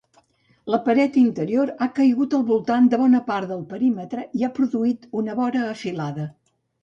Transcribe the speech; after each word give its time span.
La 0.75 0.77
paret 0.85 1.17
interior 1.23 1.71
ha 1.85 1.87
caigut 1.99 2.33
al 2.37 2.45
voltant 2.47 2.89
de 2.93 2.99
bona 3.03 3.21
part 3.29 3.51
del 3.53 3.61
perímetre 3.75 4.25
i 4.41 4.45
ha 4.47 4.51
produït 4.57 5.05
una 5.23 5.39
vora 5.41 5.63
afilada. 5.77 6.27